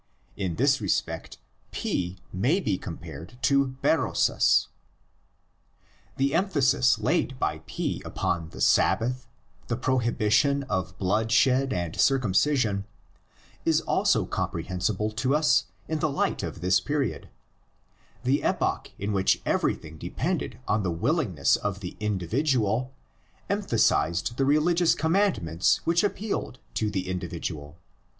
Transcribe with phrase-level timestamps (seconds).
[0.35, 1.37] In this respect
[1.69, 4.67] P may be compared to Berosus.
[6.17, 9.27] The emphasis laid by P upon the Sabbath,
[9.67, 12.85] the prohibition of bloodshed and circumcision,
[13.63, 17.29] is also comprehensible to us in the light of this period:
[18.23, 22.91] the epoch in which everything depended on the willing ness of the individual
[23.51, 27.77] emphasised the religious com mandments which applied to the individual.